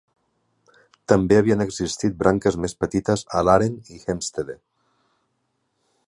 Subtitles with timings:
[1.11, 4.57] També havien existit branques més petites a Laren i Heemstede.